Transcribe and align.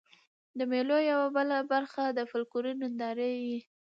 د 0.57 0.59
مېلو 0.71 0.97
یوه 1.11 1.27
بله 1.37 1.57
برخه 1.71 2.03
د 2.09 2.19
فکلوري 2.31 2.73
نندارې 2.81 3.29
يي. 3.45 3.59